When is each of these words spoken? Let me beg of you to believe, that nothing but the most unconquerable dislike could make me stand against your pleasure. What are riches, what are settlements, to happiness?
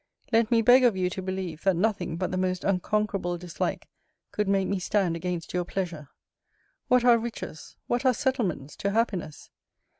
Let 0.33 0.49
me 0.49 0.63
beg 0.63 0.83
of 0.83 0.97
you 0.97 1.11
to 1.11 1.21
believe, 1.21 1.63
that 1.63 1.75
nothing 1.75 2.17
but 2.17 2.31
the 2.31 2.35
most 2.35 2.63
unconquerable 2.63 3.37
dislike 3.37 3.87
could 4.31 4.47
make 4.47 4.67
me 4.67 4.79
stand 4.79 5.15
against 5.15 5.53
your 5.53 5.63
pleasure. 5.63 6.09
What 6.87 7.05
are 7.05 7.19
riches, 7.19 7.75
what 7.85 8.03
are 8.03 8.13
settlements, 8.15 8.75
to 8.77 8.89
happiness? 8.89 9.51